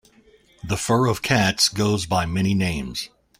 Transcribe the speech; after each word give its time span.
The 0.63 0.77
fur 0.77 1.05
of 1.05 1.21
cats 1.21 1.69
goes 1.69 2.07
by 2.07 2.25
many 2.25 2.55
names. 2.55 3.09